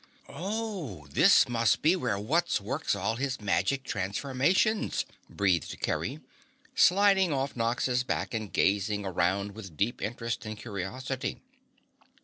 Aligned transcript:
"Oh, 0.29 1.05
this 1.11 1.47
must 1.47 1.83
be 1.83 1.95
where 1.95 2.17
Wutz 2.17 2.59
works 2.59 2.95
all 2.95 3.17
his 3.17 3.39
magic 3.39 3.83
transformations," 3.83 5.05
breathed 5.29 5.79
Kerry, 5.79 6.19
sliding 6.73 7.31
off 7.31 7.55
Nox's 7.55 8.03
back 8.03 8.33
and 8.33 8.51
gazing 8.51 9.05
around 9.05 9.53
with 9.53 9.77
deep 9.77 10.01
interest 10.01 10.43
and 10.43 10.57
curiosity. 10.57 11.39